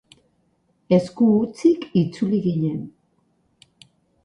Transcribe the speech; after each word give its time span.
Esku 0.97 1.27
hutsik 1.35 1.85
itzuli 2.03 2.41
ginen. 2.49 2.83